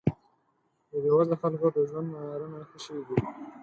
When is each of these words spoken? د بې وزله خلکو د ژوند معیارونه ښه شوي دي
د 0.91 0.93
بې 1.03 1.11
وزله 1.15 1.35
خلکو 1.41 1.67
د 1.75 1.77
ژوند 1.89 2.07
معیارونه 2.11 2.57
ښه 2.69 2.77
شوي 2.85 3.03
دي 3.07 3.17